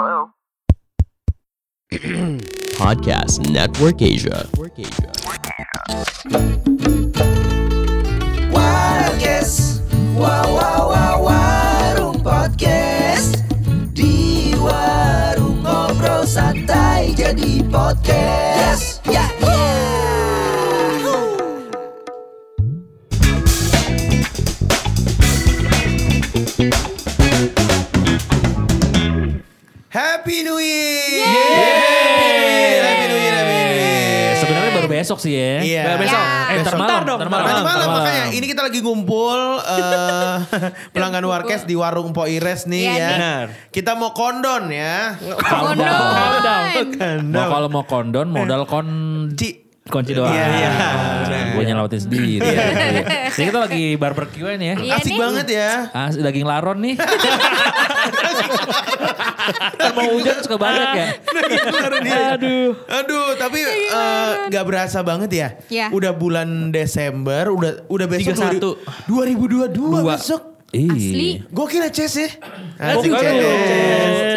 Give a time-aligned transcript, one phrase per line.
[2.80, 4.48] Podcast Network Asia.
[8.48, 9.84] Warkes,
[10.16, 13.44] wow wow wow warung podcast.
[13.92, 18.59] Di warung ngobrol santai jadi podcast.
[35.20, 35.54] Sih ya.
[35.60, 35.82] Iya.
[35.96, 36.16] Besok.
[36.16, 36.24] Ya.
[36.50, 36.80] Eh, ntar Besok.
[36.80, 37.00] malam.
[37.02, 37.46] dong, Ntar ntar malam.
[37.46, 37.88] Ntar malam malam.
[37.94, 40.34] makanya ini kita lagi ngumpul eh,
[40.92, 43.06] pelanggan Warkes di warung Po Ires nih Iya, ya.
[43.06, 43.14] nih.
[43.14, 43.44] Benar.
[43.68, 45.14] Kita mau kondon ya.
[45.38, 46.00] Kondom.
[47.30, 48.88] Mau kalau mau kondon modal kon
[49.32, 49.68] Ci.
[49.82, 50.30] kunci doang.
[50.30, 50.70] Iya, iya.
[51.50, 52.38] Gue nyelamatin sendiri.
[52.38, 52.62] Iya.
[53.28, 54.76] Jadi kita lagi barbecue nih ya.
[54.78, 55.18] Iya Asik nih.
[55.18, 55.70] banget ya.
[55.90, 56.94] Ah, daging laron nih.
[59.52, 61.06] Kan mau hujan suka banyak ya.
[62.36, 62.72] Aduh.
[62.86, 65.48] Aduh, tapi eh, nggak berasa banget ya.
[65.68, 65.86] Iya.
[65.90, 69.10] Udah bulan Desember, udah udah besok 31.
[69.10, 70.42] 2022 besok.
[70.70, 71.42] Asli.
[71.50, 72.28] Gokil ya Ces ya.
[72.94, 73.22] Gokil.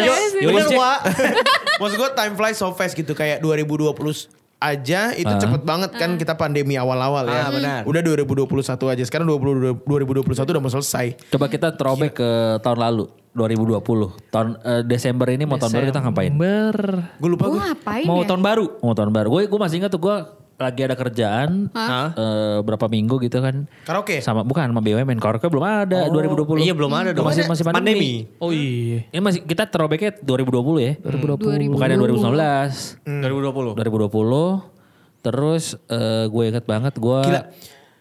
[0.02, 0.32] Ces.
[0.42, 0.66] Bener.
[0.74, 0.98] Wak.
[1.80, 5.36] Maksud gue time flies so fast gitu kayak 2020 aja itu Ah.
[5.36, 7.42] cepet banget kan kita pandemi awal-awal ya.
[7.42, 7.80] Ah, benar.
[7.84, 8.48] Udah 2021
[8.88, 9.02] aja.
[9.02, 11.18] Sekarang 20, 2021 udah mau selesai.
[11.28, 12.30] Coba kita throwback ke
[12.60, 14.14] tahun lalu 2020.
[14.30, 16.32] Tahun eh, Desember ini mau tahun baru kita ngapain?
[16.32, 17.62] Gue lupa Gue gue.
[17.62, 18.26] ngapain Mau ya?
[18.26, 18.64] tahun baru.
[18.80, 19.28] Mau tahun baru.
[19.28, 20.16] Gue gue masih ingat tuh gue
[20.54, 22.14] lagi ada kerjaan Hah?
[22.14, 23.66] eh, berapa minggu gitu kan.
[23.82, 24.18] Karaoke.
[24.18, 26.62] Sama bukan sama BUMN karaoke belum ada 2020.
[26.62, 27.26] Iya belum ada dong.
[27.26, 28.30] Masih masih pandemi.
[28.38, 29.02] Oh iya.
[29.08, 30.92] Ini masih kita throwbacknya 2020 ya.
[31.00, 31.74] 2020.
[31.74, 33.02] Bukannya 2019.
[33.02, 33.74] 2020.
[33.74, 34.74] 2020.
[35.20, 37.42] Terus eh, gue inget banget gue Gila.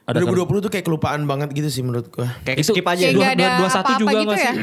[0.03, 2.27] ada 2020 tuh kayak kelupaan banget gitu sih menurut gue.
[2.43, 2.99] Kayak Itu- skip aja.
[3.01, 4.53] Kayak Dua- gak ada dua- dua satu apa-apa juga gitu nggak ya?
[4.53, 4.57] sih?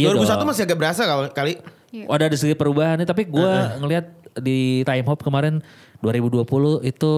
[0.00, 0.46] Iya 2021 dong.
[0.46, 1.28] masih agak berasa kali.
[1.32, 1.52] kali.
[2.04, 4.04] Oh, ada sedikit perubahan nih, tapi gue ngelihat
[4.38, 5.62] di time hop kemarin
[6.02, 7.12] 2020 itu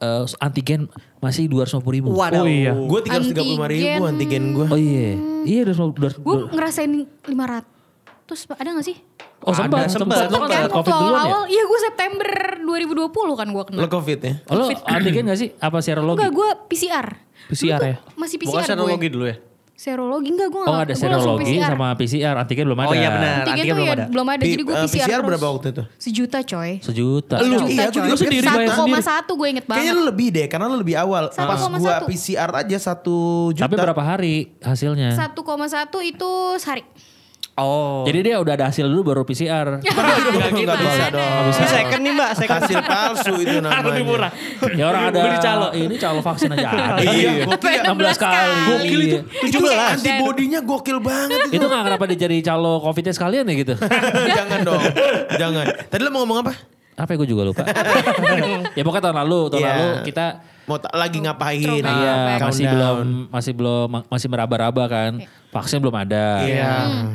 [0.00, 0.88] eh, antigen
[1.20, 2.08] masih 250 ribu.
[2.12, 2.44] Waduh.
[2.44, 2.72] Oh iya.
[2.76, 4.66] Gue 335 ribu antigen gue.
[4.68, 5.16] Oh iya.
[5.46, 6.90] Iya 250 Gue ngerasain
[7.24, 8.98] 500 ada gak sih?
[9.46, 10.26] Oh sempat, sempat.
[10.32, 11.22] Lo kan covid duluan ya?
[11.22, 12.30] awal-awal, iya gue September
[12.66, 13.80] 2020 kan gue kena.
[13.84, 14.34] Lo covid ya.
[14.50, 15.48] Oh, lo antigen gak sih?
[15.62, 16.18] Apa serologi?
[16.18, 17.06] Enggak, gue PCR.
[17.46, 17.96] PCR Dulu ya?
[18.18, 18.66] Masih PCR Bukan gue.
[18.66, 19.36] serologi dulu ya?
[19.76, 22.88] Serologi enggak gue Oh ada serologi sama PCR, antigen belum ada.
[22.88, 23.34] Oh iya benar.
[23.44, 24.04] Antigen Antigen tuh belum ya ada.
[24.08, 24.42] belum ada.
[24.42, 25.28] Jadi gue P- eh, PCR, PCR terus.
[25.28, 25.82] berapa waktu itu?
[26.00, 26.70] Sejuta coy.
[26.80, 27.36] Sejuta.
[27.36, 28.02] Lu, Sejuta iya, gue coy.
[28.02, 29.04] juga sendiri bayar sendiri.
[29.04, 29.92] 1,1 gue inget Kayaknya banget.
[29.92, 31.24] lu lebih deh karena lu lebih awal.
[31.28, 31.76] Pas 1,1.
[31.76, 33.16] gua PCR aja satu
[33.52, 33.62] juta.
[33.62, 35.12] Tapi berapa hari hasilnya?
[35.12, 35.36] 1,1
[36.02, 36.82] itu sehari.
[37.56, 38.04] Oh.
[38.04, 39.80] Jadi dia udah ada hasil dulu baru PCR.
[39.80, 39.96] Enggak
[40.52, 40.60] gitu.
[40.60, 41.42] Enggak bisa dong.
[41.48, 42.30] Ini second nih mbak.
[42.36, 42.60] Second.
[42.60, 44.28] Hasil palsu itu namanya.
[44.76, 45.66] ya orang ada Beli calo.
[45.72, 47.00] ini calo vaksin aja ada.
[47.00, 47.82] Iya, gokil ya.
[47.96, 48.52] 16 kali.
[48.68, 49.18] Gokil itu.
[49.48, 49.72] Itu 17.
[49.96, 51.56] antibodinya gokil banget itu.
[51.56, 53.74] Itu gak kenapa dia jadi calo covidnya sekalian ya gitu?
[54.38, 54.82] Jangan dong.
[55.40, 55.64] Jangan.
[55.88, 56.52] Tadi lu mau ngomong apa?
[56.96, 57.64] Apa ya gue juga lupa.
[58.76, 59.72] ya pokoknya tahun lalu, tahun Iya.
[59.72, 60.26] lalu kita
[60.66, 61.62] Mau lagi ngapain?
[61.62, 65.12] Iya masih belum masih belum masih meraba-raba kan.
[65.54, 66.42] Vaksin belum ada.
[66.44, 66.72] Iya,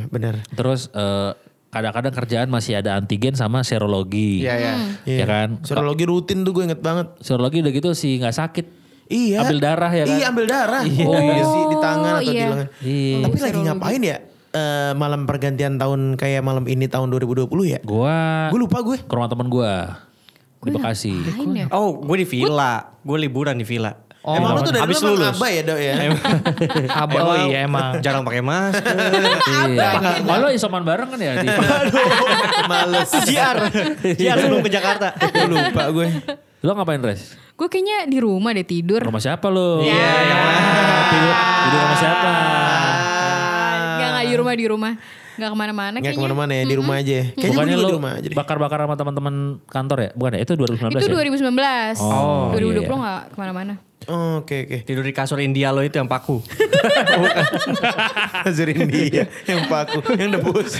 [0.07, 0.41] benar.
[0.55, 1.31] Terus eh,
[1.71, 4.43] kadang-kadang kerjaan masih ada antigen sama serologi.
[4.43, 4.73] Iya iya.
[5.07, 5.63] Ya kan?
[5.63, 7.15] Serologi rutin tuh gue inget banget.
[7.23, 8.65] Serologi udah gitu sih nggak sakit.
[9.11, 9.43] Iya.
[9.43, 10.17] Ambil darah ya kan?
[10.19, 10.83] Iya ambil darah.
[10.83, 11.05] Iya.
[11.07, 12.47] Oh iya sih di tangan atau di iya.
[12.51, 12.67] lengan.
[12.83, 13.17] Iya.
[13.23, 14.17] Tapi lagi ngapain ya?
[14.51, 17.79] Eh, malam pergantian tahun kayak malam ini tahun 2020 ya?
[17.87, 18.99] Gua Gue lupa gue.
[18.99, 20.03] ke rumah temen gua
[20.61, 21.15] di Bekasi.
[21.55, 21.71] Ya?
[21.71, 22.99] Oh gue di villa.
[23.01, 23.95] Gue liburan di villa.
[24.21, 25.33] Oh, Emang lu tuh dari dulu lulus.
[25.33, 25.93] abah ya dok ya?
[27.01, 27.97] Abah, oh iya emang.
[28.05, 28.93] Jarang pakai masker.
[29.65, 29.89] Iya.
[30.29, 31.41] Oh lo isoman bareng kan ya?
[31.41, 31.49] Di,
[32.69, 33.09] Males.
[33.25, 33.57] JR.
[34.13, 35.17] JR sebelum ke Jakarta.
[35.17, 36.07] Gue lupa gue.
[36.61, 37.33] lo ngapain res?
[37.57, 39.01] Gue kayaknya di rumah deh tidur.
[39.01, 39.81] Rumah siapa lo?
[39.81, 39.89] Iya,
[40.21, 40.61] yang mana?
[41.09, 41.33] Tidur,
[41.65, 42.31] tidur rumah siapa?
[43.97, 44.93] Gak, gak di rumah, di rumah.
[45.31, 46.13] Gak ke mana-mana kayaknya.
[46.13, 47.19] ke mana-mana ya, di rumah aja.
[47.33, 50.09] Kayaknya Bukannya lo di rumah aja bakar-bakar sama teman-teman kantor ya?
[50.13, 50.39] Bukan ya?
[50.45, 51.15] Itu 2019 Itu ya?
[51.97, 51.97] 2019.
[52.05, 52.85] Oh, 2020 iya.
[52.85, 53.73] gak ke mana-mana.
[54.11, 54.77] Oh, Oke oke.
[54.83, 56.43] Tidur di kasur India lo itu yang paku.
[58.47, 60.75] Azurin dia yang paku, yang debus,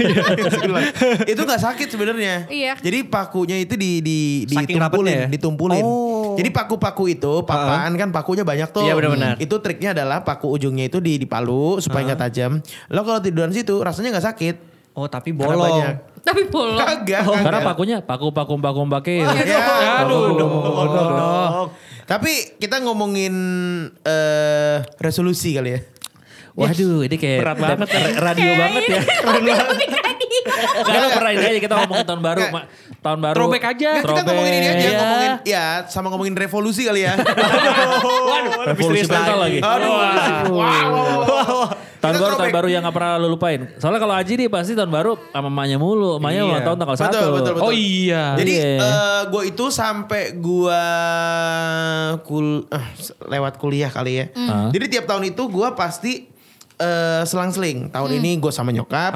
[0.52, 0.92] segelas.
[1.24, 2.52] Itu nggak sakit sebenarnya.
[2.52, 2.76] Iya.
[2.76, 5.28] Jadi pakunya itu di di ditumpulin, ya?
[5.32, 5.84] ditumpulin.
[5.84, 6.36] Oh.
[6.36, 8.84] Jadi paku-paku itu papaan kan pakunya banyak tuh.
[8.84, 9.40] Iya, benar-benar.
[9.40, 12.60] Itu triknya adalah paku ujungnya itu di dipalu supaya nggak tajam.
[12.92, 14.56] Lo kalau tiduran situ rasanya nggak sakit.
[14.92, 16.04] Oh tapi bolong.
[16.22, 16.84] Tapi bolong.
[16.84, 17.24] Kagak.
[17.26, 19.24] Oh, karena pakunya paku-paku paku pakai.
[19.42, 20.52] Ya, Aduh, dong.
[22.12, 23.34] Tapi kita ngomongin
[24.04, 25.82] eh, resolusi kali ya.
[26.52, 28.04] Waduh, ini kayak Berat banget ya.
[28.20, 29.00] radio banget ya.
[30.82, 32.52] Gak lo pernah ini aja kita ngomongin tahun baru, Nggak.
[32.52, 32.62] Ma.
[33.00, 33.36] tahun baru.
[33.40, 33.90] Throwback aja.
[33.96, 35.00] Nggak, kita ngomongin ini aja, Iya.
[35.00, 37.14] ngomongin ya sama ngomongin revolusi kali ya.
[38.76, 39.60] Revolusi mental lagi.
[39.64, 39.92] Aduh.
[40.52, 41.66] Wow, wow, wow.
[42.02, 43.62] Tahun baru tahun baru yang gak pernah lu lupain.
[43.78, 46.18] Soalnya kalau Aji nih pasti tahun baru sama emaknya mulu.
[46.18, 46.50] Emaknya Iya.
[46.50, 47.38] ulang tahun tanggal Betul, 1.
[47.38, 47.64] betul, betul.
[47.64, 48.24] Oh iya.
[48.36, 48.90] Jadi Iya.
[49.30, 50.82] gue itu sampai gue
[52.22, 52.88] kul ah,
[53.28, 54.26] lewat kuliah kali ya.
[54.70, 56.14] Jadi tiap tahun itu gue pasti
[56.78, 57.94] eh, selang-seling.
[57.94, 59.14] Tahun ini gue sama nyokap,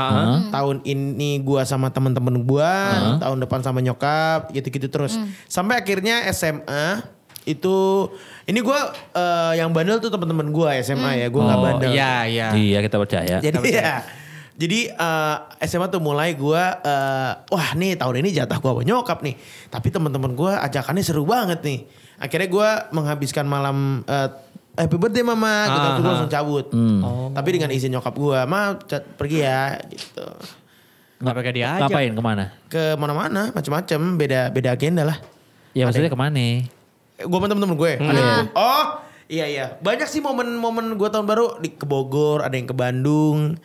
[0.53, 2.73] tahun ini gue sama temen-temen gue,
[3.17, 5.17] tahun depan sama nyokap, gitu-gitu terus.
[5.45, 7.01] Sampai akhirnya SMA
[7.45, 8.09] itu
[8.45, 8.79] ini gue
[9.17, 11.91] eh, yang bandel tuh temen-temen gue SMA ya, gue nggak Oh, bandel.
[11.93, 12.47] Iya, iya.
[12.53, 13.35] Iya kita percaya.
[13.41, 14.05] Jadi ya.
[14.61, 15.35] Jadi eh,
[15.67, 19.35] SMA tuh mulai gue, eh, wah nih tahun ini jatah gue nyokap nih.
[19.67, 21.83] Tapi teman-teman gue ajakannya seru banget nih.
[22.15, 24.29] Akhirnya gue menghabiskan malam eh,
[24.79, 25.87] happy birthday mama, gitu.
[25.91, 26.65] Terus gue langsung cabut.
[27.35, 28.79] Tapi dengan izin nyokap gue, ma
[29.19, 30.27] pergi ya, gitu.
[31.19, 31.81] Nggak pakai dia aja.
[31.87, 32.43] Ngapain ke mana?
[32.71, 35.17] Ke mana-mana, macem-macem, beda beda agenda lah.
[35.75, 36.63] Ya maksudnya ke mana?
[37.17, 37.91] Gue sama temen-temen gue.
[37.97, 38.85] Ada yang- oh
[39.25, 39.65] iya iya.
[39.77, 43.55] Banyak sih momen-momen gue tahun baru di ke Bogor, ada yang ke Bandung,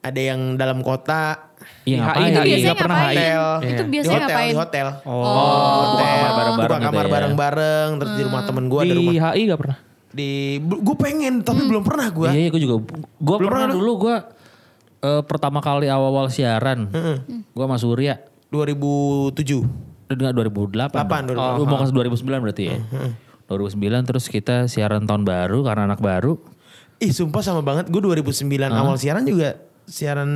[0.00, 1.48] ada yang dalam kota.
[1.82, 2.20] Iya Di ngapain?
[2.20, 3.16] HI, Itu biasanya nggak pernah ngapain?
[3.16, 3.42] hotel.
[3.62, 4.50] Itu Di biasanya hotel, ngapain?
[4.50, 4.86] di hotel.
[5.02, 5.20] Oh.
[5.86, 7.10] Buka kamar bareng-bareng Buka gitu kamar ya.
[7.10, 9.78] bareng-bareng, terus di rumah temen gue, Di rumah HI gak pernah?
[10.10, 12.26] di gue pengen tapi belum pernah gue.
[12.26, 12.82] Iya, iya gue juga.
[13.14, 13.74] Gue pernah pernah lu?
[13.78, 14.16] dulu gue
[15.00, 16.90] eh, pertama kali awal-awal siaran.
[17.46, 18.18] Gue sama Surya.
[18.50, 19.62] 2007.
[20.10, 20.90] Enggak 2008.
[20.90, 21.36] Delapan, dong.
[21.38, 21.54] 2008.
[21.54, 22.76] Lu mau ke 2009 berarti ya.
[23.46, 26.38] 2009 terus kita siaran tahun baru karena anak baru.
[26.98, 27.88] Ih sumpah sama banget.
[27.88, 29.56] Gue 2009 awal siaran juga
[29.90, 30.30] siaran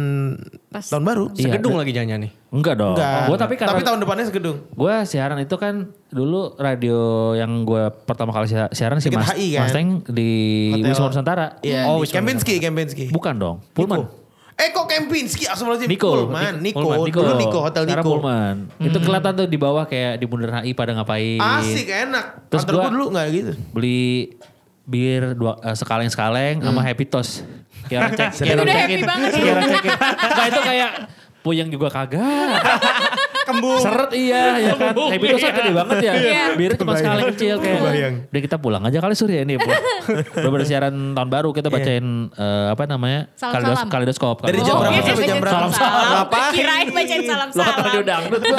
[0.66, 0.82] Pas.
[0.82, 1.24] tahun baru.
[1.30, 2.32] Iya, Segedung lagi jangan nih.
[2.50, 2.94] Enggak dong.
[2.96, 3.22] Enggak.
[3.28, 4.58] Gue tapi karena tahun depannya segedung.
[4.66, 5.74] gue siaran itu kan
[6.08, 6.98] dulu radio
[7.34, 9.62] yang gue pertama kali sia- siaran si Mas, HI kan?
[9.62, 10.30] Mas Teng di
[10.72, 10.90] Hotel.
[10.90, 11.46] Wisma Nusantara.
[11.60, 11.86] Iya.
[11.86, 13.04] Oh, di Wisma Kempinski, Kempinski.
[13.10, 13.56] Bukan dong.
[13.74, 14.10] Pullman.
[14.54, 15.50] Eh kok Kempinski?
[15.50, 15.90] Astagfirullahaladzim.
[15.90, 16.10] Niko.
[16.14, 16.54] Pullman.
[16.62, 16.78] Niko.
[16.78, 17.58] Pullman, Dulu Niko.
[17.58, 18.06] Hotel Niko.
[18.06, 18.56] Pullman.
[18.78, 21.42] Itu kelihatan tuh di bawah kayak di Bundaran HI pada ngapain.
[21.42, 22.46] Asik enak.
[22.54, 23.52] Terus gue dulu gak gitu.
[23.74, 24.30] Beli
[24.84, 27.42] bir dua eh, sekaleng-sekaleng sama Happy Toast.
[27.90, 28.30] Orang cek.
[28.30, 29.30] Banget.
[29.34, 29.90] Kayak orang cekin.
[30.22, 30.90] Nah itu kayak
[31.42, 32.60] puyeng juga kagak.
[33.44, 33.80] Kembung.
[33.80, 34.92] Seret iya ya kan.
[34.96, 36.12] Happy Toast kan gede banget ya.
[36.16, 36.42] Iya.
[36.56, 37.80] Birnya cuma sekaleng kecil kayak.
[38.32, 39.60] Udah kita pulang aja kali Surya ini.
[40.40, 43.28] Udah bersiaran tahun baru kita bacain eh, apa namanya?
[43.36, 43.86] Salam-salam.
[43.88, 44.44] Kaleidoskop.
[44.44, 45.54] Dari jam berapa iya, sampai jam berapa?
[45.54, 46.04] Salam-salam.
[46.08, 46.52] Ngapain?
[46.52, 47.76] Kirain bacain Lo salam-salam.
[47.84, 48.58] radio dangdut gua.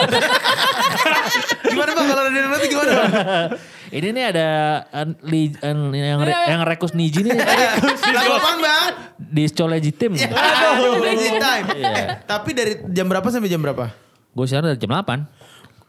[1.66, 3.12] Gimana bang kalau ada nanti gimana bang?
[3.96, 4.48] Ini nih ada
[4.92, 7.38] eh, li- eh, yang re- yang rekus Niji nih
[8.18, 8.92] Lagu apaan bang?
[9.16, 10.18] di Scoleji Tim.
[10.18, 11.00] Aduh.
[11.06, 12.20] Iya.
[12.28, 13.88] Tapi dari jam berapa sampai jam berapa?
[14.36, 15.24] Gue siaran dari jam 8.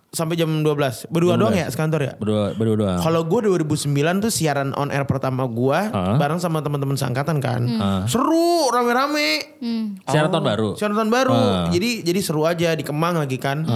[0.06, 1.10] Sampai jam 12.
[1.12, 2.12] Berdua doang ya sekantor ya?
[2.16, 2.98] Berdua, berdua doang.
[3.02, 3.90] Kalau gue 2009
[4.22, 6.16] tuh siaran on air pertama gue Hah?
[6.16, 7.66] bareng sama teman-teman sangkatan kan.
[8.06, 9.58] Seru, rame-rame.
[10.06, 10.68] siaran tahun baru.
[10.78, 11.34] Siaran tahun baru.
[11.34, 11.68] Ah.
[11.68, 13.66] Jadi jadi seru aja di Kemang lagi kan.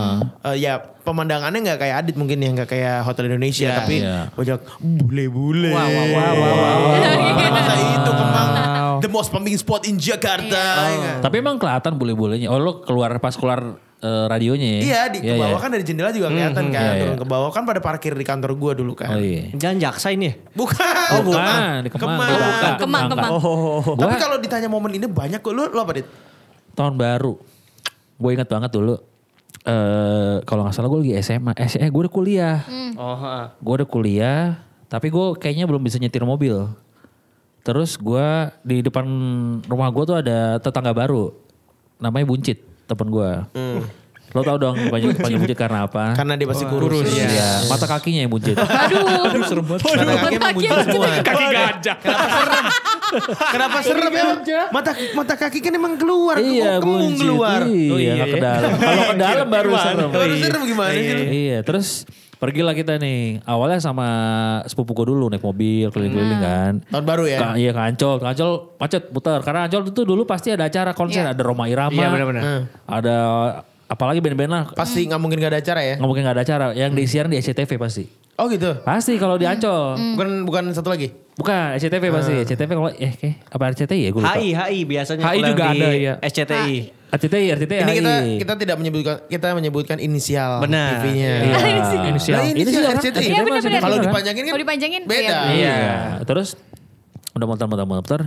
[0.46, 4.18] Eh, ya pemandangannya nggak kayak Adit mungkin ya nggak kayak Hotel Indonesia Iya, tapi iya.
[4.30, 5.74] banyak bule-bule.
[5.74, 6.94] Wah, wah, wah, wah,
[7.36, 8.48] Pada masa itu Kemang
[9.00, 10.62] the most pumping spot in Jakarta.
[10.86, 11.16] ya kan?
[11.20, 12.48] Tapi emang kelihatan bule-bulenya.
[12.48, 14.80] Oh lu keluar pas keluar eh, radionya ya?
[14.80, 15.62] Iya di ke bawah iya.
[15.62, 16.82] kan dari jendela juga kelihatan kan.
[16.82, 17.02] iya, iya.
[17.04, 19.14] Turun ke bawah kan pada parkir di kantor gue dulu kan.
[19.14, 19.52] Oh iya.
[19.54, 20.34] Jangan jaksa ini ya?
[20.56, 20.94] Bukan.
[21.14, 22.16] Oh bukan, di Kemang.
[22.16, 22.28] Kemang.
[22.28, 22.68] Di Bangka.
[22.80, 23.14] Kemang, Bangka.
[23.14, 23.30] Kemang.
[23.36, 23.94] Oh.
[23.94, 25.52] Tapi Gua- kalau ditanya momen ini banyak kok.
[25.52, 26.08] Lu, lu apa Dit?
[26.74, 27.34] tahun baru.
[28.16, 28.96] Gue ingat banget dulu.
[29.60, 31.52] eh kalau nggak salah gue lagi SMA.
[31.60, 32.64] Eh, eh gue udah kuliah.
[32.96, 33.44] Oh, heeh.
[33.60, 34.44] Gue udah kuliah.
[34.88, 36.64] Tapi gue kayaknya belum bisa nyetir mobil.
[37.60, 38.26] Terus gue
[38.64, 39.04] di depan
[39.68, 41.28] rumah gue tuh ada tetangga baru.
[42.00, 43.30] Namanya Buncit, temen gue.
[44.30, 46.14] Lo tau dong panggil, panggil Buncit karena apa?
[46.14, 47.02] Karena dia pasti kurus.
[47.02, 48.54] Iya, mata kakinya yang buncit.
[48.54, 49.42] Aduh.
[49.42, 49.82] Serem banget.
[49.90, 51.06] Mata kaki emang buncit semua.
[51.18, 51.96] Kaki gajah.
[53.50, 54.24] Kenapa serem ya?
[54.70, 56.38] Mata mata kaki kan emang keluar.
[56.38, 57.26] iya, buncit.
[57.26, 57.66] keluar.
[57.66, 58.46] Iya, Oh, iya, nggak ke iya.
[58.46, 58.70] dalam.
[58.78, 60.08] Kalau ke dalam baru serem.
[60.14, 61.10] Kalau serem gimana sih?
[61.10, 61.22] lu?
[61.26, 61.88] Iya, terus
[62.40, 63.44] pergilah kita nih.
[63.44, 64.08] Awalnya sama
[64.64, 66.72] sepupu gue dulu naik mobil keliling-keliling kan.
[66.88, 67.38] Tahun baru ya?
[67.38, 68.16] Ka- iya ke Ancol.
[68.16, 69.44] Ke Ancol macet putar.
[69.44, 71.22] Karena Ancol itu dulu pasti ada acara konser.
[71.22, 71.36] Iya.
[71.36, 71.92] Ada Roma Irama.
[71.92, 72.42] Iya, benar-benar.
[72.42, 72.62] Hmm.
[72.88, 73.16] Ada
[73.86, 74.64] apalagi band-band lah.
[74.72, 75.94] Pasti nggak mungkin gak ada acara ya?
[76.00, 76.64] Nggak mungkin gak ada acara.
[76.72, 78.04] Yang disiaran di SCTV pasti.
[78.40, 78.72] Oh gitu.
[78.88, 80.00] Pasti kalau di Ancol.
[80.16, 81.12] Bukan bukan satu lagi.
[81.36, 82.34] Bukan SCTV pasti.
[82.48, 84.32] SCTV kalau eh kayak apa RCTI ya gue lupa.
[84.40, 85.22] HI, HI biasanya.
[85.28, 86.14] HI juga di ada, iya.
[86.24, 86.76] SCTI.
[87.10, 87.80] RCTI, RCTI.
[87.80, 91.02] Ini kita kita tidak menyebutkan kita menyebutkan inisial Benar.
[91.02, 91.32] TV-nya.
[91.42, 91.56] Iya.
[92.08, 92.36] Inisial.
[92.38, 93.26] Nah, Ini sih inisial orang RCTI.
[93.26, 93.80] Iya.
[93.80, 95.38] Kalau dipanjangin kan Kalau dipanjangin beda.
[95.50, 95.50] iya.
[95.50, 95.76] Iya.
[96.22, 96.54] Terus
[97.30, 98.20] udah muter-muter-muter.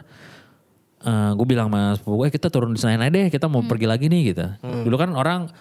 [1.36, 4.22] gue bilang mas, gue kita turun di Senayan aja deh, kita mau pergi lagi nih
[4.32, 4.46] gitu.
[4.64, 5.52] Dulu kan orang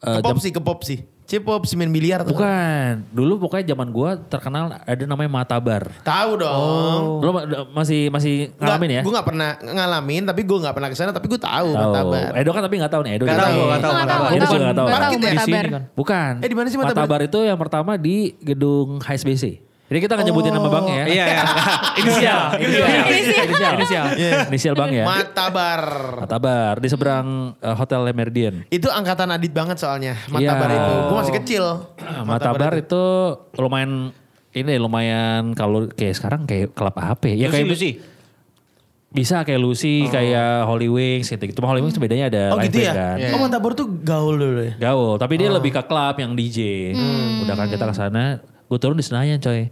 [0.00, 0.98] eh, Ke pop jam- sih, ke pop sih.
[1.26, 2.22] Cipop, semen biliar.
[2.22, 2.30] tuh.
[2.30, 3.02] bukan.
[3.10, 5.90] Dulu pokoknya zaman gue terkenal ada namanya Matabar.
[6.00, 7.02] Tahu dong.
[7.18, 9.02] Lo ma- masih masih ngalamin ya?
[9.02, 11.82] Gue gak pernah ngalamin, tapi gue gak pernah ke sana, tapi gue tahu Tahu.
[11.82, 12.30] Matabar.
[12.30, 13.12] Edo kan tapi nggak tahu nih.
[13.18, 14.86] Edo juga tahu, nggak tahu, Nggak tahu, Edo nggak juga nggak tahu.
[14.86, 14.94] Ya?
[14.94, 15.18] Matabar.
[15.18, 15.82] Di sini kan.
[15.92, 16.32] Bukan.
[16.38, 16.94] Eh, di mana sih Matabar?
[17.02, 19.65] Matabar itu yang pertama di gedung HSBC.
[19.86, 21.04] Jadi kita nggak nyebutin nama bang ya.
[21.06, 21.42] Iya, iya.
[22.00, 22.40] Inisial.
[22.58, 22.88] Inisial.
[23.06, 23.44] Inisial.
[23.46, 23.72] Inisial.
[23.72, 24.04] Inisial.
[24.48, 25.04] Inisial bang ya.
[25.04, 25.82] Matabar.
[26.18, 27.26] Matabar di seberang
[27.56, 28.54] eh, Hotel Le Meridien.
[28.66, 30.18] Itu angkatan Adit banget soalnya.
[30.26, 30.76] Matabar Iya.
[30.76, 30.94] itu.
[31.04, 31.64] Gue masih kecil.
[32.22, 33.02] Matabar itu
[33.54, 34.10] lumayan
[34.50, 37.36] ini lumayan kalau kayak sekarang kayak klub apa ya?
[37.36, 37.90] Ya Lucy, kayak Lucy.
[39.08, 41.44] bisa kayak Lucy, kayak Holy Wings gitu.
[41.54, 42.92] Cuma Holy Wings bedanya ada Oh live gitu ya?
[42.92, 43.16] kan.
[43.32, 44.74] Oh Matabar tuh gaul dulu ya?
[44.82, 46.90] Gaul, tapi dia lebih ke klub yang DJ.
[47.40, 49.70] Udah kan kita ke sana, gue turun di Senayan coy.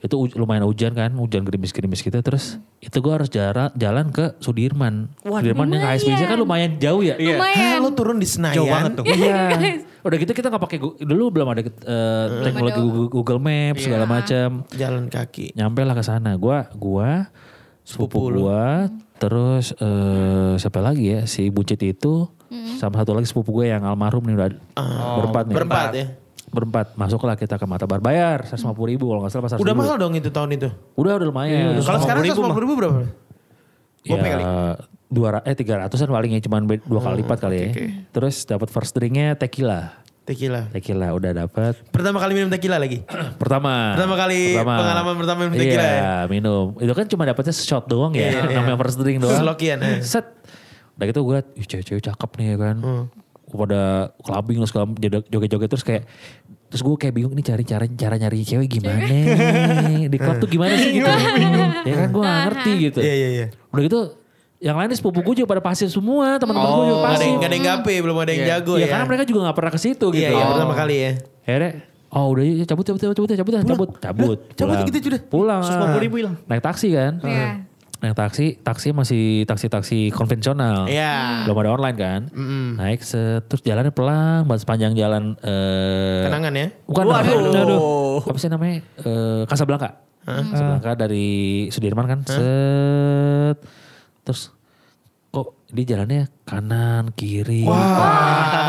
[0.00, 2.16] Itu u- lumayan hujan kan, hujan gerimis-gerimis gitu.
[2.16, 5.12] Terus itu gue harus jalan, jalan ke Sudirman.
[5.20, 7.14] Sudirman yang HSBC kan lumayan jauh ya.
[7.14, 7.36] Iya.
[7.36, 7.56] Lumayan.
[7.60, 8.56] Hah, lo turun di Senayan.
[8.56, 9.04] Jauh banget tuh.
[9.04, 9.40] Iya.
[10.00, 14.64] Udah gitu kita nggak pakai dulu belum ada eh, teknologi Google, Google Maps segala macam.
[14.72, 15.52] Jalan kaki.
[15.52, 16.32] Nyampe lah ke sana.
[16.40, 17.28] Gua gua
[17.84, 18.48] sepupu lu.
[18.48, 18.88] gua
[19.20, 22.24] terus eh siapa lagi ya si Buncit itu
[22.80, 24.48] sama satu lagi sepupu gue yang almarhum nih udah
[25.20, 25.54] berempat nih.
[25.54, 26.06] Berempat ya?
[26.50, 26.98] Berempat.
[26.98, 30.30] Masuklah kita ke Matabar bayar 150 ribu kalau nggak salah pas Udah mahal dong itu
[30.34, 30.68] tahun itu.
[30.98, 31.78] Udah udah lumayan.
[31.82, 33.00] Kalau sekarang 150 ribu berapa?
[34.00, 34.44] ya, kali?
[35.10, 37.70] dua eh tiga ratusan paling ya cuman be- dua kali lipat kali ya.
[38.14, 39.98] Terus dapat first drinknya tequila.
[40.22, 40.70] Tequila.
[40.70, 41.74] Tequila udah dapat.
[41.90, 43.02] Pertama kali minum tequila lagi?
[43.42, 43.98] Pertama.
[43.98, 46.14] Pertama kali pengalaman pertama minum tequila iya, ya?
[46.30, 46.78] minum.
[46.78, 48.30] Itu kan cuma dapetnya shot doang ya.
[48.30, 48.56] Iya, iya.
[48.62, 49.34] Namanya first drink doang.
[49.42, 49.98] Selokian, eh.
[50.06, 50.26] Set.
[50.94, 52.76] Udah gitu gue liat, ih cewek-cewek cakep nih ya kan.
[52.78, 53.04] Hmm.
[53.52, 53.80] Pada
[54.16, 56.04] clubbing lah segala joget- joget-joget terus kayak
[56.66, 59.02] Terus gue kayak bingung nih cari cara cara nyari cewek gimana.
[60.06, 61.10] Di klub tuh gimana sih gitu.
[61.82, 62.98] ya kan gue gak ngerti gitu.
[63.00, 63.46] Iya, iya, iya.
[63.68, 64.00] Udah gitu
[64.60, 66.38] yang lain sepupu gue juga pada pasif semua.
[66.38, 67.26] Teman-teman gue juga Oh, Gak ada pasif.
[67.26, 68.88] yang, gak ada yang gape, belum ada yang jago Iya ya.
[68.88, 70.22] karena mereka juga gak pernah ke situ gitu.
[70.22, 71.12] Iya, iya, pertama kali ya.
[71.42, 71.72] Akhirnya
[72.08, 74.82] Oh udah yuk, cabut cabut cabut cabut cabut cabut cabut cabut cabut pulang.
[74.84, 75.20] gitu sudah.
[75.26, 76.34] pulang 150 ribu hilang.
[76.44, 77.46] naik taksi kan Iya.
[78.00, 80.88] Naik taksi taksi masih taksi taksi konvensional.
[80.88, 81.44] Iya.
[81.44, 82.20] belum ada online kan?
[82.80, 86.66] Naik set, terus jalannya pelan banget sepanjang jalan eh Kenangan ya.
[86.88, 88.24] bukan aduh.
[88.24, 88.80] apa sih namanya?
[89.04, 90.00] Eh Casablanca.
[90.24, 91.28] Casablanca dari
[91.68, 92.18] Sudirman kan?
[92.24, 93.56] Set
[94.24, 94.52] terus
[95.30, 97.62] kok di jalannya kanan kiri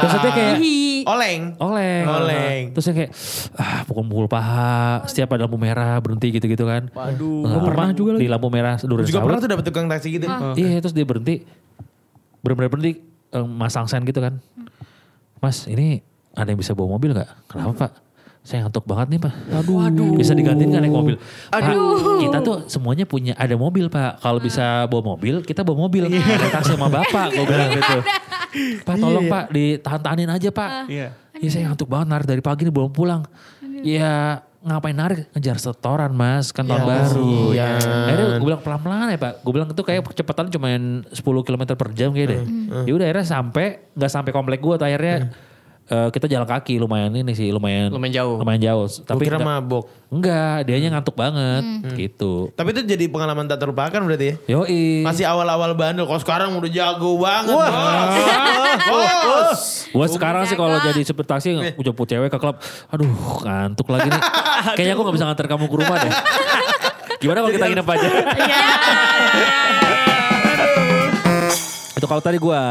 [0.01, 0.57] terus dia kayak
[1.01, 1.57] Oleng.
[1.57, 2.05] oleng.
[2.05, 2.63] Oleng.
[2.77, 3.11] Terus yang kayak
[3.57, 6.93] ah pukul-pukul paha, setiap ada lampu merah berhenti gitu-gitu kan.
[6.93, 7.65] Waduh.
[7.65, 9.25] pernah juga di lampu merah Duren Juga Sawit.
[9.25, 10.25] pernah tuh dapet tukang taksi gitu.
[10.29, 11.41] Iya, terus dia berhenti.
[12.45, 13.01] Bener-bener berhenti
[13.33, 14.37] eh, masang sen gitu kan.
[15.41, 16.05] Mas, ini
[16.37, 17.29] ada yang bisa bawa mobil nggak?
[17.49, 17.91] Kenapa Pak?
[18.41, 19.33] Saya ngantuk banget nih Pak.
[19.61, 20.17] Aduh.
[20.17, 21.15] Bisa digantiin nggak naik mobil?
[21.53, 21.61] Pak,
[22.25, 24.17] kita tuh semuanya punya ada mobil Pak.
[24.17, 26.09] Kalau bisa bawa mobil, kita bawa mobil.
[26.09, 27.97] Naik taksi sama Bapak, gue bilang gitu.
[28.81, 30.89] Pak tolong Pak, ditahan-tahanin aja Pak.
[30.89, 31.07] Iya.
[31.41, 33.25] Iya saya ngantuk banget narik dari pagi nih belum pulang.
[33.81, 37.49] Ya ngapain narik ngejar setoran mas kan tahun baru.
[37.49, 37.81] kasihan.
[38.05, 39.33] Akhirnya gue bilang pelan-pelan ya pak.
[39.41, 42.41] Gue bilang itu kayak kecepatan cuma 10 km per jam kayak deh.
[42.85, 43.65] Ya udah akhirnya sampai
[43.97, 45.33] nggak sampai komplek gue tuh akhirnya
[45.91, 48.35] eh, kita jalan kaki lumayan ini sih lumayan Lumayan jauh.
[48.39, 48.85] lumayan jauh.
[48.87, 49.83] Tapi Tapi kira enggak, mabok.
[50.07, 52.49] enggak dianya ngantuk banget gitu.
[52.51, 54.35] Tapi itu jadi pengalaman tak terlupakan berarti ya.
[54.55, 55.03] Yoi.
[55.03, 56.03] Masih awal-awal bandel.
[56.03, 57.51] Kalau sekarang udah jago banget.
[58.89, 59.61] Bos.
[59.87, 62.55] Gue sekarang sih kalau jadi supir taksi jemput cewek ke klub,
[62.87, 63.11] aduh
[63.43, 64.21] ngantuk lagi nih.
[64.79, 66.13] Kayaknya aku gak bisa nganter kamu ke rumah deh.
[67.21, 68.07] Gimana kalau kita nginep aja?
[72.01, 72.61] Itu kalau tadi gue.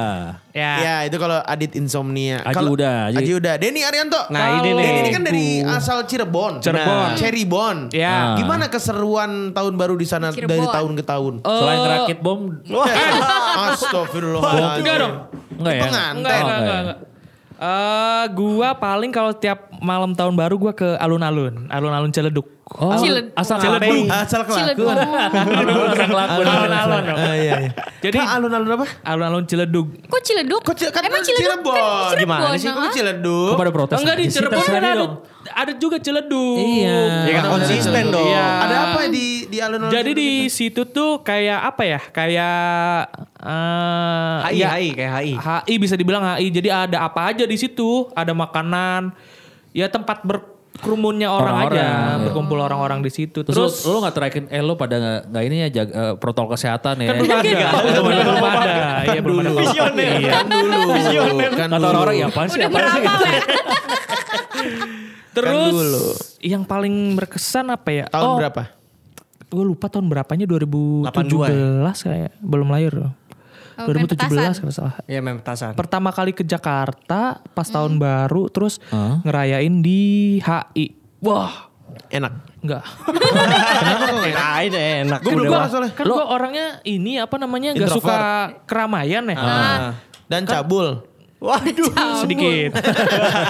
[0.50, 0.72] Ya.
[0.82, 2.42] Ya itu kalau Adit insomnia.
[2.42, 3.22] Aji Kalau- udah, Aji.
[3.22, 3.54] Aji udah.
[3.62, 4.18] Denny Arianto.
[4.26, 4.82] Nah, ini nih.
[4.82, 6.58] Denny ini kan dari asal Cirebon.
[6.58, 7.06] Cirebon.
[7.06, 7.76] Nah, Cirebon.
[7.94, 8.34] Ya.
[8.34, 10.50] Gimana keseruan tahun baru di sana Cirebon.
[10.50, 11.34] dari tahun ke tahun?
[11.46, 12.58] Selain ngerakit bom,
[13.70, 14.82] Astagfirullahaladzim.
[14.82, 15.14] Enggak dong.
[15.62, 15.82] enggak ya?
[15.86, 16.80] Enggak, Oh, enggak, enggak, ya?
[16.82, 16.98] enggak.
[17.60, 22.48] Eh, gua paling kalau tiap malam tahun baru gua ke alun-alun, alun-alun Ciledug.
[22.70, 24.06] Oh, Ciled- asal Ciledug.
[24.06, 24.86] Asal Ciledug.
[24.86, 25.90] kelakuan.
[25.90, 26.46] asal kelakuan.
[26.46, 27.02] Alun-alun.
[27.18, 27.70] Ah, iya, iya.
[27.98, 28.86] Jadi- alun-alun apa?
[29.02, 29.86] Alun-alun Ciledug.
[30.06, 30.62] Kok Ciledug?
[30.62, 31.74] Kok kan Emang Ciledug Cirebon.
[31.74, 32.38] kan Cirebon.
[32.38, 32.70] Gimana sih?
[32.70, 32.92] Kok ah.
[32.94, 33.50] Ciledug?
[33.50, 33.98] Kok pada protes?
[33.98, 34.24] Enggak di?
[34.30, 35.06] Cirebon kan ada,
[35.50, 36.62] ada juga Ciledug.
[36.62, 37.00] Iya.
[37.26, 38.28] Ya kan konsisten dong.
[38.30, 38.46] Iya.
[38.62, 39.90] Ada apa di di alun-alun?
[39.90, 42.00] Jadi di Ciledug situ tuh kayak apa ya?
[42.06, 42.56] Kayak
[43.42, 45.32] eh HI, ya, HI, kayak HI.
[45.34, 46.46] HI bisa dibilang HI.
[46.54, 48.06] Jadi ada apa aja di situ?
[48.14, 49.10] Ada makanan.
[49.74, 50.22] Ya tempat
[50.70, 52.22] berkerumunnya orang, Orang-orang, aja, iya.
[52.24, 53.42] berkumpul orang-orang di situ.
[53.42, 56.14] Terus, Terus, lo, lo gak terakin, eh lo pada gak, gak ini ya jaga, eh,
[56.16, 57.08] protokol kesehatan ya.
[57.10, 57.44] kan belum ada.
[57.44, 58.72] belum ada, belum ada.
[59.04, 59.50] Iya, belum ada.
[59.50, 60.10] Visioner.
[60.22, 60.32] Iya.
[60.32, 60.78] Kan dulu.
[61.52, 61.90] Kan Kata dulu.
[61.90, 62.58] orang-orang ya apaan sih?
[62.58, 63.02] Udah apaan sih?
[63.02, 63.10] ya?
[65.36, 65.76] Terus
[66.42, 68.04] yang paling berkesan apa ya?
[68.10, 68.62] Tahun oh, berapa?
[69.50, 71.10] Gue lupa tahun berapanya 2017
[72.06, 72.94] kayak belum lahir.
[73.76, 74.52] Oh, 2017 pentasan.
[74.58, 74.94] kalau salah.
[75.04, 75.72] Iya main petasan.
[75.72, 79.20] Pertama kali ke Jakarta pas tahun baru terus Hah?
[79.22, 80.02] ngerayain di
[80.38, 80.96] HI.
[81.20, 81.68] Wah,
[82.06, 82.32] Enak.
[82.60, 82.84] enggak.
[84.22, 84.72] Kirain
[85.04, 85.20] enak.
[85.20, 85.92] Gue belum pernah soalnya.
[85.92, 88.18] kan gue orangnya ini apa namanya nggak suka
[88.64, 89.36] keramaian ya.
[90.26, 91.04] Dan cabul.
[91.38, 91.88] Waduh.
[92.22, 92.76] sedikit.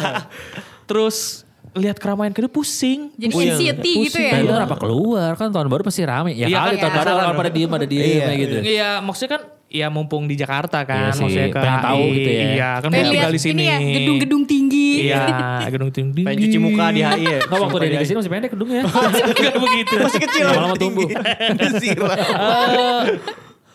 [0.88, 3.14] Terus lihat keramaian kedua pusing.
[3.14, 3.54] Jadi Puyeng.
[3.54, 4.38] anxiety gitu Nah, ya.
[4.40, 6.34] itu kenapa keluar kan tahun baru pasti rame.
[6.34, 8.56] Ya Iya kali kan, tahun baru penasaran orang pada diem pada diem Iya, gitu.
[8.60, 12.30] Iya, maksudnya kan ya mumpung di Jakarta kan, Iya sih, maksudnya ke pengen tahu gitu
[12.34, 12.42] ya.
[12.42, 13.62] Iya, kan Pengen tinggal lihat di sini.
[13.62, 14.88] ini ya, gedung-gedung tinggi.
[15.06, 15.22] Iya,
[15.78, 16.22] gedung tinggi.
[16.26, 17.38] Pengen cuci muka di HI ya.
[17.46, 18.82] Nggak waktu dia di sini masih pendek gedungnya.
[19.30, 19.94] Enggak begitu.
[20.02, 20.44] Masih kecil.
[20.50, 21.06] Lama-lama tumbuh.
[21.06, 21.38] Eh,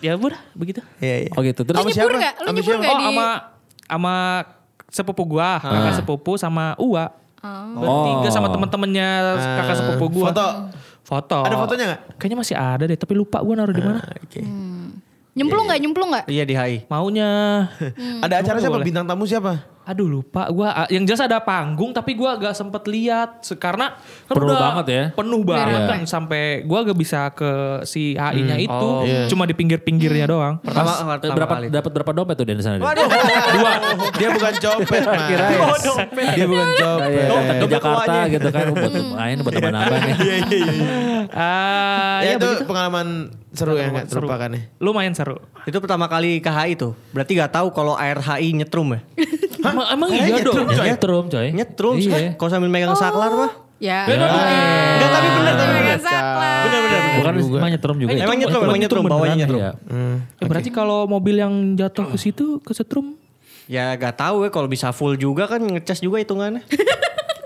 [0.03, 0.83] ya udah begitu.
[0.99, 1.31] Iya, iya.
[1.31, 1.63] Oh gitu.
[1.63, 2.43] Terus Sama Nyebur siapa?
[2.43, 2.91] Sama nyebur siapa?
[2.91, 3.27] Oh, sama
[3.87, 4.15] sama
[4.91, 7.07] sepupu gua, kakak sepupu sama Uwa.
[7.79, 9.07] Bertiga sama temen-temennya
[9.63, 10.35] kakak sepupu gua.
[10.35, 10.47] Foto.
[11.05, 11.39] Foto.
[11.45, 12.01] Ada fotonya nggak?
[12.19, 14.03] Kayaknya masih ada deh, tapi lupa gua naruh di mana.
[14.19, 14.43] Oke.
[15.35, 15.79] Nyemplung nggak?
[15.83, 16.25] Nyemplung nggak?
[16.31, 16.87] Iya di HI.
[16.87, 17.29] Maunya.
[18.23, 18.79] Ada acara siapa?
[18.79, 18.87] boleh.
[18.87, 19.74] Bintang tamu siapa?
[19.85, 23.93] Aduh lupa gua yang jelas ada panggung tapi gua gak sempet lihat karena
[24.25, 25.03] kan Penuh udah banget ya.
[25.13, 25.87] Penuh banget Iya.
[25.87, 27.51] kan sampai gua gak bisa ke
[27.83, 29.01] si HI-nya itu Oh.
[29.01, 29.25] Iya.
[29.27, 30.57] cuma di pinggir-pinggirnya doang.
[30.59, 31.65] Pertama, Eh, pertama berapa kali.
[31.69, 32.81] dapat berapa dompet tuh dari sana?
[32.81, 33.05] Waduh.
[33.53, 33.71] Dua.
[34.11, 35.23] Dia bukan copet, Mas.
[35.29, 37.09] Dia bukan copet.
[37.13, 40.15] Iya, datang ke Dompet Jakarta gitu kan buat main buat teman abang nih.
[41.27, 42.65] Ah, Ya ya itu begitu.
[42.65, 43.07] pengalaman
[43.51, 44.25] seru ya nggak Seru.
[44.25, 44.61] terlupakan ya.
[44.77, 45.37] Lumayan seru.
[45.63, 46.93] Itu pertama kali ke HI tuh.
[47.11, 48.99] Berarti gak tahu kalau air HI nyetrum ya?
[49.71, 50.55] Emang, emang iya dong.
[50.69, 51.47] Nyetrum coy.
[51.49, 51.95] Nyetrum.
[51.97, 52.17] Iya.
[52.35, 53.51] Kalau sambil megang saklar mah.
[53.75, 54.07] Ya.
[54.07, 55.81] Enggak tapi bener tapi bener.
[55.81, 56.61] Megang saklar.
[56.65, 57.01] Bener bener.
[57.15, 58.09] Bukan emang nyetrum juga.
[58.11, 58.23] ya?
[58.23, 59.61] Emang nyetrum, emang nyetrum, bawahnya nyetrum.
[59.61, 59.71] Iya.
[60.37, 63.17] Ya, berarti kalau mobil yang jatuh ke situ ke setrum
[63.65, 66.61] Ya gak tahu ya kalau bisa full juga kan ngecas juga hitungannya.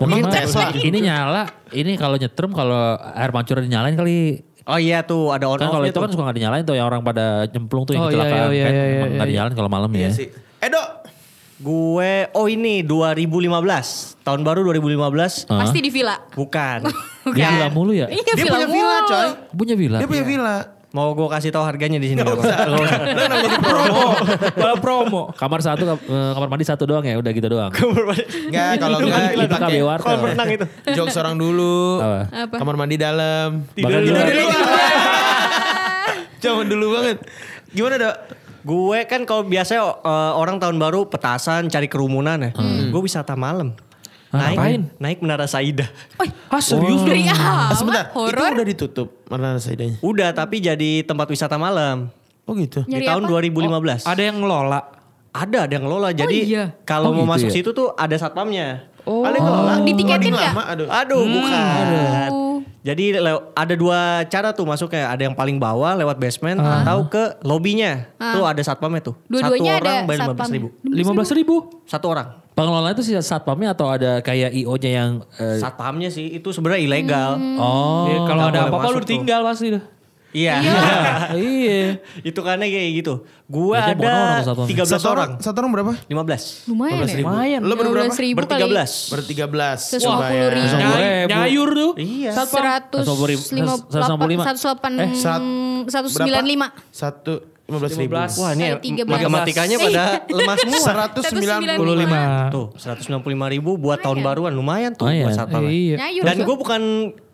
[0.00, 0.68] Mungkin Tesla.
[0.76, 4.44] ini nyala, ini kalau nyetrum kalau air mancur dinyalain kali.
[4.64, 6.86] Oh iya tuh ada on Kan kalau off itu kan suka gak dinyalain tuh yang
[6.86, 8.52] orang pada nyemplung tuh yang Oh, iya, kecelakaan iya, kan.
[8.52, 9.32] iya, iya, Emang iya, nggak iya.
[9.32, 10.08] dinyalain kalau malam ya.
[10.12, 10.28] sih.
[10.60, 10.82] Edo.
[11.60, 14.24] Gue, oh ini 2015.
[14.24, 15.44] Tahun baru 2015.
[15.44, 16.16] Pasti di villa.
[16.40, 16.88] Bukan.
[17.36, 18.08] Dia villa mulu ya?
[18.08, 19.10] Iya, Dia punya villa, mulu.
[19.12, 19.28] coy.
[19.52, 19.98] Punya villa.
[20.00, 20.56] Dia punya villa.
[20.90, 22.24] Mau gue kasih tahu harganya di sini.
[22.24, 22.66] Gak usah.
[23.62, 24.06] promo?
[24.56, 25.22] Malah promo.
[25.36, 27.70] Kamar satu, eh, kamar mandi satu doang ya, udah gitu doang.
[27.70, 29.78] Enggak, kalau enggak dipakai.
[29.84, 30.66] Kalau berenang itu.
[30.96, 32.02] jokes orang dulu.
[32.02, 32.20] Apa?
[32.48, 32.56] Apa?
[32.58, 33.68] Kamar mandi dalam.
[33.76, 34.26] Tidur di luar.
[36.42, 37.22] Zaman dulu banget.
[37.70, 38.16] Gimana, Dok?
[38.60, 42.50] Gue kan kalau biasanya eh, orang tahun baru petasan cari kerumunan ya.
[42.88, 43.72] Gue wisata malam.
[44.30, 44.80] Hah, naik, ngapain?
[45.02, 45.90] naik Menara Saida.
[46.46, 47.02] Ah serius?
[47.02, 47.74] Ah, awal.
[47.74, 48.50] sebentar, itu Horor.
[48.54, 49.98] udah ditutup mana saidanya.
[49.98, 52.14] Udah tapi jadi tempat wisata malam.
[52.46, 52.86] Oh gitu.
[52.86, 53.42] di Nyari tahun apa?
[54.06, 54.06] 2015.
[54.06, 54.80] Ada yang ngelola.
[55.30, 56.08] Ada, ada yang ngelola.
[56.14, 56.74] Jadi iya?
[56.82, 57.54] kalau Oh, mau gitu masuk ya?
[57.58, 58.86] situ tuh ada satpamnya.
[59.02, 59.26] Oh.
[59.26, 59.74] Paling ngelola.
[59.82, 60.52] Ditiketin Loading nggak?
[60.54, 60.86] lama, aduh.
[60.90, 61.86] Aduh, bukan.
[62.30, 62.49] Oh.
[62.80, 65.06] Jadi le- ada dua cara tuh masuknya.
[65.06, 68.08] Ada yang paling bawah lewat basement atau ke lobbynya.
[68.16, 69.14] Tuh ada satpamnya tuh.
[69.26, 70.48] Dua-duanya Satu orang bayar satpam.
[70.48, 70.68] 15 ribu.
[70.82, 71.54] Lima belas ribu.
[71.84, 72.28] Satu orang.
[72.50, 77.30] Pengelola itu sih satpamnya atau ada kayak IO-nya yang eh, Satpamnya sih itu sebenarnya ilegal.
[77.56, 79.82] oh Ya, kalau ada apa-apa lu tinggal pasti dah.
[80.30, 80.54] Iya.
[81.34, 81.98] iya.
[82.22, 83.26] itu karena kayak gitu.
[83.44, 84.66] Gue Berarti bukan orang ada satpam.
[84.70, 85.30] 13 Satu orang.
[85.42, 85.92] Satu orang berapa?
[86.06, 86.70] 15.
[86.70, 87.16] Lumayan ya.
[87.18, 87.60] Lumayan.
[87.60, 88.14] Lo berberapa?
[88.14, 88.40] 15 ribu
[88.70, 88.90] belas.
[89.90, 90.50] Sepuluh Bayar.
[90.54, 90.70] ribu.
[90.70, 91.92] Nyay- nyayur tuh.
[91.96, 92.30] Iya.
[92.36, 93.04] Seratus
[93.50, 94.38] lima 165.
[94.46, 95.48] seratus delapan Eh, serat-
[95.88, 96.66] seratus sembilan lima.
[96.88, 97.32] Satu
[97.66, 98.14] lima belas ribu.
[98.14, 98.38] 15.
[98.38, 98.66] Wah ini
[99.02, 99.06] 13.
[99.08, 100.02] matematikanya pada
[100.38, 100.78] lemah semua.
[100.80, 102.20] Seratus sembilan Puluh lima.
[102.50, 103.18] Tuh 195
[103.50, 105.26] ribu buat tahun baruan lumayan tuh Lumayan.
[105.26, 105.62] buat satpam.
[105.66, 105.96] Iya.
[106.22, 106.82] Dan gue bukan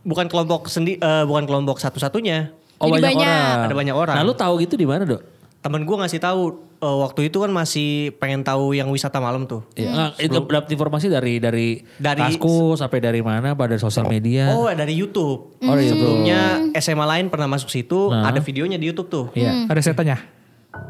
[0.01, 2.57] bukan kelompok sendi eh, bukan kelompok satu-satunya.
[2.77, 3.27] Oh Jadi banyak, banyak.
[3.27, 3.65] orang.
[3.65, 4.15] Ada banyak orang.
[4.15, 5.23] Nah lu tahu gitu di mana dok?
[5.57, 6.43] Temen gue ngasih tahu
[6.77, 9.65] eh, waktu itu kan masih pengen tahu yang wisata malam tuh.
[9.75, 9.91] Iya.
[9.91, 14.53] Nggak, itu dapat informasi dari dari Dari- Kaskus sampai dari mana pada sosial media.
[14.53, 15.57] Oh dari YouTube.
[15.57, 16.23] Oh, dari YouTube.
[16.23, 16.41] Sebelumnya
[16.77, 19.27] SMA lain pernah masuk situ, ada videonya di YouTube tuh.
[19.33, 19.67] Iya.
[19.67, 20.19] Ada setannya.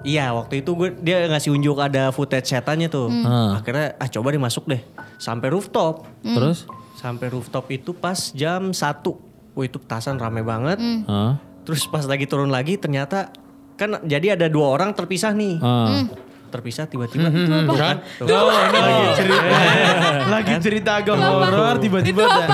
[0.02, 3.06] Iya waktu itu gue dia ngasih unjuk ada footage setannya tuh.
[3.06, 3.54] Hmm.
[3.54, 4.82] Akhirnya ah coba deh masuk deh.
[5.16, 6.04] Sampai rooftop.
[6.20, 6.66] Terus?
[6.98, 8.82] Sampai rooftop itu pas jam 1.
[9.54, 10.76] Wah itu petasan rame banget.
[11.06, 11.38] Hah?
[11.66, 13.34] Terus pas lagi turun lagi ternyata
[13.74, 15.58] kan jadi ada dua orang terpisah nih.
[15.58, 16.06] Ah.
[16.46, 17.26] Terpisah tiba-tiba.
[17.74, 18.06] Kan?
[18.22, 19.46] Oh, ini lagi cerita.
[20.30, 22.46] lagi cerita agak horor tiba-tiba ada.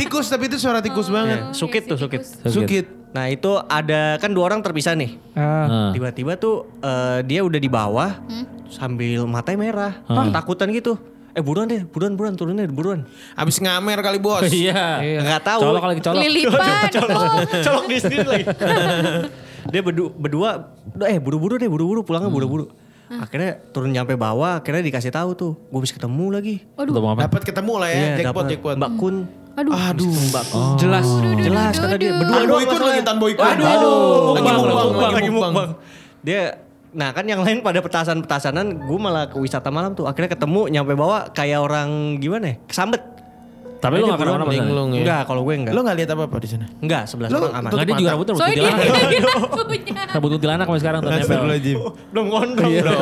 [0.00, 1.52] Tikus tapi itu suara tikus banget.
[1.52, 2.24] Ya, sukit tuh sukit.
[2.48, 2.88] Sukit.
[3.14, 5.20] Nah itu ada kan dua orang terpisah nih.
[5.36, 5.68] Ah.
[5.68, 5.90] Ah.
[5.92, 8.16] Tiba-tiba tuh eh, dia udah di bawah
[8.72, 9.92] sambil matanya merah,
[10.32, 10.98] takutan gitu.
[11.34, 13.02] Eh buruan deh, buruan buruan turun deh, buruan.
[13.34, 14.46] Abis ngamer kali bos.
[14.54, 15.02] Iya.
[15.18, 15.60] Nggak tahu.
[15.66, 16.22] Colok lagi colok.
[16.22, 16.90] Lilipan.
[17.66, 18.44] Colok di sendiri lagi.
[19.72, 20.50] dia berdua, berdua,
[21.10, 22.70] eh buru-buru deh, buru-buru pulangnya buru-buru.
[23.04, 26.54] Akhirnya turun nyampe bawah, akhirnya dikasih tahu tuh, gue bisa ketemu lagi.
[26.78, 27.28] Apa?
[27.28, 28.74] Dapat ketemu lah ya, jackpot dapet jackpot.
[28.80, 29.16] Mbak Kun.
[29.54, 29.70] Aduh.
[29.70, 30.44] Aduh, Mbak.
[30.82, 31.06] Jelas.
[31.38, 32.90] Jelas kata dia, berdua doang boykot masalahnya.
[32.90, 33.44] lagi, tan boykot.
[33.44, 35.68] Aduh, lagi mukbang, lagi mukbang.
[36.24, 36.42] Dia
[36.94, 40.94] Nah kan yang lain pada petasan-petasanan gue malah ke wisata malam tuh Akhirnya ketemu nyampe
[40.94, 43.02] bawah kayak orang gimana ya Kesambet
[43.76, 44.56] Tapi lu gak kenapa-napa sana?
[44.56, 45.00] Linglung ya.
[45.02, 46.66] Enggak kalau gue enggak Lo gak lihat apa-apa di sana?
[46.78, 49.10] Enggak sebelah Lu- sana aman Enggak dia juga rambutnya rambut Soalnya dia, kuntilanak.
[49.10, 49.22] dia
[49.60, 49.92] punya.
[50.08, 51.40] Rambut kuntilanak sampai sekarang tuh nempel.
[52.08, 52.96] Belum gondrong bro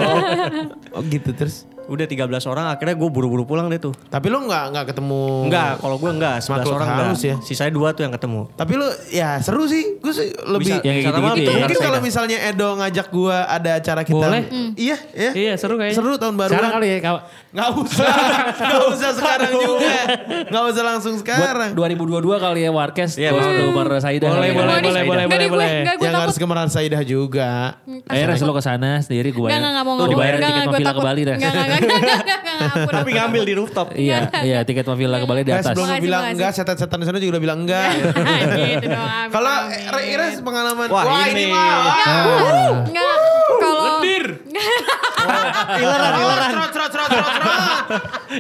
[0.90, 1.57] Oh gitu terus.
[1.85, 3.90] Udah 13 orang akhirnya gue buru-buru pulang deh tuh.
[4.07, 5.47] Tapi lu nggak nggak ketemu.
[5.47, 7.35] Enggak, kalau gue enggak, 11 Makhluk orang halus ya.
[7.40, 8.40] Sisanya dua tuh yang ketemu.
[8.53, 9.99] Tapi lu ya seru sih.
[9.99, 10.66] Gue sih lebih.
[10.68, 11.42] Bisa- Yang lama, ya.
[11.42, 14.16] Itu bisa mungkin kalau misalnya Edo ngajak gua ada acara kita.
[14.16, 14.42] Boleh.
[14.75, 15.31] Iya, ya.
[15.33, 15.97] Iya, seru kayaknya.
[15.97, 16.51] Seru tahun baru.
[16.51, 18.14] Sekarang kali ya kaw- Nggak usah.
[18.62, 19.97] Nggak usah sekarang juga.
[20.49, 21.71] Nggak usah langsung buat sekarang.
[21.75, 23.31] 2022 kali ya Warkes Iya,
[23.62, 24.25] Umar Saida.
[24.25, 24.55] Boleh, kali ya.
[24.57, 25.68] boleh, boleh, boleh, Nggak gue, boleh.
[25.83, 27.77] nggak gue Yang harus ke Meran Saidah juga.
[28.09, 29.45] Res lu ke sana sendiri gue.
[29.45, 30.12] Nggak, nggak, nggak mau, nggak mau.
[30.12, 31.05] dibayarin Nggak, tiket nggak, gue ke.
[31.05, 31.38] Bali Res.
[32.92, 33.87] Tapi ngambil di rooftop.
[33.92, 35.72] Iya, iya tiket mau villa ke Bali di atas.
[35.72, 36.35] belum Makasih, bilang makasih.
[36.37, 37.88] enggak, setan-setan di sana juga udah bilang enggak.
[37.98, 39.08] gitu dong.
[39.08, 39.54] amin, Kalau
[39.92, 40.14] amin.
[40.16, 40.88] Res pengalaman.
[40.88, 41.44] Wah, ini.
[41.50, 41.74] mah.
[42.88, 43.16] Nggak,
[43.58, 43.85] kalau
[45.72, 46.50] Ileran, ileran,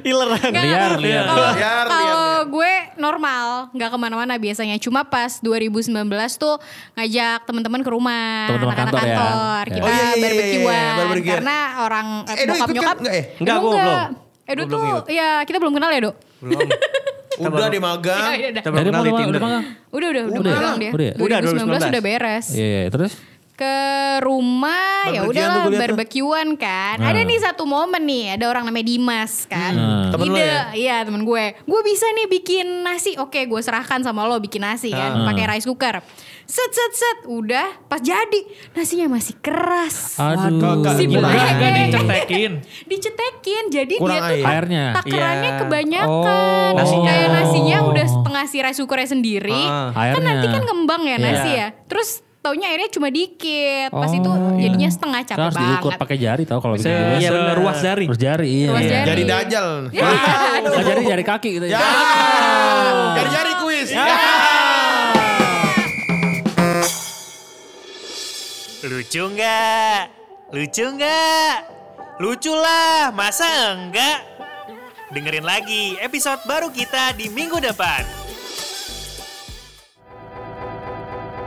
[0.02, 0.98] ileran.
[0.98, 1.86] Liar, kalau- liar.
[1.86, 4.76] Kalau gue normal, nggak ke mana-mana biasanya.
[4.78, 5.92] Cuma pas 2019
[6.34, 6.56] tuh
[6.94, 9.04] ngajak teman-teman ke rumah, Teman-teman kantor ya?
[9.04, 9.62] kantor.
[9.62, 9.72] Ya.
[9.72, 10.92] Kita Oh, iya, iya, iya, barbekyuan.
[11.12, 11.32] iya.
[11.32, 12.86] Karena orang eh, Eh, bokap nyokap.
[12.88, 12.96] kan?
[12.98, 13.24] Nggak, eh?
[13.36, 14.00] Enggak, Edo gue belum.
[14.42, 16.14] Edo tuh, ya kita belum kenal ya, Dok?
[16.40, 16.68] Belum.
[17.32, 18.22] Udah di magang.
[18.28, 18.72] Iya, udah, Kita udah.
[18.72, 19.40] belum Dari kenal di udah Tinder.
[19.40, 20.52] Udah, udah, udah, Udah.
[20.52, 20.90] magang dia.
[20.92, 21.14] Udah ya?
[21.16, 21.92] Udah, 2019 2019.
[21.92, 22.46] udah beres.
[22.50, 22.82] Iya, iya.
[22.88, 23.12] terus
[23.52, 23.76] ke
[24.20, 26.96] rumah ya udah barbekyuan kan.
[26.96, 27.12] Nah.
[27.12, 29.72] Ada nih satu momen nih, ada orang namanya Dimas kan.
[29.72, 30.08] Hmm.
[30.08, 30.60] Temen Ide, ya?
[30.72, 31.44] iya temen gue.
[31.60, 33.14] Gue bisa nih bikin nasi.
[33.14, 35.28] Oke, gue serahkan sama lo bikin nasi kan, Hmm.
[35.28, 36.00] pakai rice cooker.
[36.42, 38.40] Set set set, udah pas jadi
[38.72, 40.16] nasinya masih keras.
[40.18, 40.82] aduh.
[40.90, 41.28] Si Bule.
[41.28, 42.52] Agak dicetekin.
[42.90, 44.44] Dicetekin, jadi Kurang dia tuh air.
[44.48, 44.84] Airnya.
[44.96, 45.60] takarannya Iya.
[45.60, 46.70] kebanyakan.
[46.72, 46.76] Oh.
[46.76, 47.10] Nasinya.
[47.10, 49.60] Kayak nasinya udah setengah si rice cookernya sendiri.
[49.62, 49.92] Ah.
[49.92, 50.24] Kan Airnya.
[50.26, 51.18] nanti kan ngembang ya Iya.
[51.20, 51.68] nasi ya.
[51.86, 52.10] Terus
[52.42, 53.88] taunya airnya cuma dikit.
[53.88, 54.60] Pas Oh, itu iya.
[54.66, 56.02] jadinya setengah capek harus diukur banget.
[56.02, 56.90] pakai jari tau kalau gitu.
[56.90, 57.54] Iya, benar.
[57.54, 58.04] seruas jari.
[58.10, 58.68] Terus jari iya.
[58.68, 59.06] Ruas jari.
[59.06, 59.68] Jadi dajal.
[59.94, 60.08] Ya.
[60.62, 61.78] Nah, jari jari kaki gitu ya.
[61.78, 61.86] Ya.
[63.14, 63.88] Jari-jari kuis.
[63.88, 64.04] Ya.
[68.82, 70.00] Lucu nggak?
[70.50, 71.54] Lucu nggak?
[72.18, 74.18] Lucu lah, masa enggak?
[75.12, 78.21] Dengerin lagi episode baru kita di minggu depan.